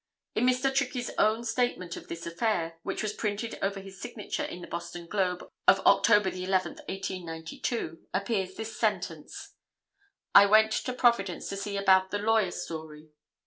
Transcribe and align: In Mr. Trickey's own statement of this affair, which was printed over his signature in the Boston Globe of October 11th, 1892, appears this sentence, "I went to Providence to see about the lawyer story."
In 0.33 0.47
Mr. 0.47 0.73
Trickey's 0.73 1.11
own 1.19 1.43
statement 1.43 1.95
of 1.95 2.07
this 2.07 2.25
affair, 2.25 2.79
which 2.81 3.03
was 3.03 3.13
printed 3.13 3.59
over 3.61 3.79
his 3.79 4.01
signature 4.01 4.41
in 4.43 4.61
the 4.61 4.67
Boston 4.67 5.05
Globe 5.05 5.43
of 5.67 5.79
October 5.81 6.31
11th, 6.31 6.79
1892, 6.89 8.07
appears 8.11 8.55
this 8.55 8.75
sentence, 8.75 9.53
"I 10.33 10.47
went 10.47 10.71
to 10.71 10.93
Providence 10.93 11.49
to 11.49 11.55
see 11.55 11.77
about 11.77 12.09
the 12.09 12.17
lawyer 12.17 12.49
story." 12.49 13.09